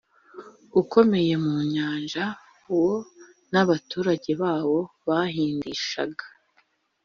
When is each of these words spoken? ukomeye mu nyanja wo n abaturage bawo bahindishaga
ukomeye 0.81 1.33
mu 1.45 1.55
nyanja 1.73 2.25
wo 2.81 2.91
n 3.51 3.53
abaturage 3.63 4.31
bawo 4.41 4.79
bahindishaga 5.07 6.25